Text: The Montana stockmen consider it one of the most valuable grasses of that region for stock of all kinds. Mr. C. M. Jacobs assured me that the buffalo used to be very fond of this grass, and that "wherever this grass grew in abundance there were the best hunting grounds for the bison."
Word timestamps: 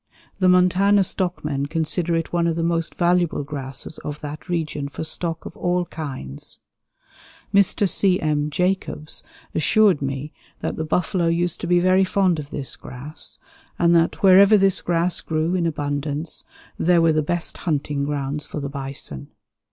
The 0.39 0.49
Montana 0.49 1.03
stockmen 1.03 1.67
consider 1.67 2.15
it 2.15 2.33
one 2.33 2.47
of 2.47 2.55
the 2.55 2.63
most 2.63 2.95
valuable 2.95 3.43
grasses 3.43 3.99
of 3.99 4.19
that 4.21 4.49
region 4.49 4.89
for 4.89 5.03
stock 5.03 5.45
of 5.45 5.55
all 5.55 5.85
kinds. 5.85 6.59
Mr. 7.53 7.87
C. 7.87 8.19
M. 8.19 8.49
Jacobs 8.49 9.21
assured 9.53 10.01
me 10.01 10.33
that 10.61 10.75
the 10.75 10.83
buffalo 10.85 11.27
used 11.27 11.61
to 11.61 11.67
be 11.67 11.79
very 11.79 12.03
fond 12.03 12.39
of 12.39 12.49
this 12.49 12.75
grass, 12.75 13.37
and 13.77 13.95
that 13.95 14.23
"wherever 14.23 14.57
this 14.57 14.81
grass 14.81 15.21
grew 15.21 15.53
in 15.53 15.67
abundance 15.67 16.45
there 16.79 16.99
were 16.99 17.13
the 17.13 17.21
best 17.21 17.57
hunting 17.57 18.03
grounds 18.03 18.47
for 18.47 18.59
the 18.59 18.69
bison." 18.69 19.27